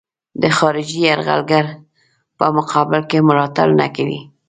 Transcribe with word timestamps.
د 0.41 0.43
خارجي 0.57 0.99
یرغلګر 1.07 1.65
په 2.37 2.45
مقابل 2.57 3.01
کې 3.09 3.25
ملاتړ 3.27 3.67
نه 3.81 3.87
کوي. 3.95 4.19